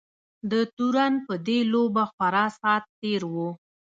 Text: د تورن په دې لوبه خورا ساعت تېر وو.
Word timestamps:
د 0.51 0.53
تورن 0.75 1.13
په 1.25 1.33
دې 1.47 1.59
لوبه 1.73 2.03
خورا 2.13 2.45
ساعت 2.59 2.83
تېر 3.01 3.21
وو. 3.33 3.49